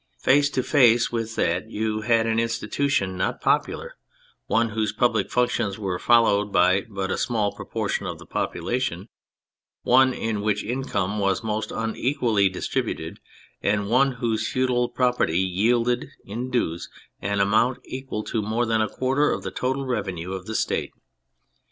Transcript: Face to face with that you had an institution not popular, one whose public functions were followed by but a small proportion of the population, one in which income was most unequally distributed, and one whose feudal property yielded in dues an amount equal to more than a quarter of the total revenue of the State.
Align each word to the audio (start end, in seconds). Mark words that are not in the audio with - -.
Face 0.17 0.49
to 0.49 0.63
face 0.63 1.11
with 1.11 1.35
that 1.35 1.69
you 1.69 2.01
had 2.01 2.25
an 2.25 2.39
institution 2.39 3.15
not 3.15 3.39
popular, 3.39 3.97
one 4.47 4.69
whose 4.69 4.91
public 4.91 5.29
functions 5.29 5.77
were 5.77 5.99
followed 5.99 6.51
by 6.51 6.87
but 6.89 7.11
a 7.11 7.19
small 7.19 7.51
proportion 7.51 8.07
of 8.07 8.17
the 8.17 8.25
population, 8.25 9.09
one 9.83 10.11
in 10.11 10.41
which 10.41 10.63
income 10.63 11.19
was 11.19 11.43
most 11.43 11.71
unequally 11.71 12.49
distributed, 12.49 13.19
and 13.61 13.91
one 13.91 14.13
whose 14.13 14.47
feudal 14.47 14.89
property 14.89 15.37
yielded 15.37 16.07
in 16.25 16.49
dues 16.49 16.89
an 17.21 17.39
amount 17.39 17.77
equal 17.85 18.23
to 18.23 18.41
more 18.41 18.65
than 18.65 18.81
a 18.81 18.89
quarter 18.89 19.29
of 19.29 19.43
the 19.43 19.51
total 19.51 19.85
revenue 19.85 20.33
of 20.33 20.47
the 20.47 20.55
State. 20.55 20.93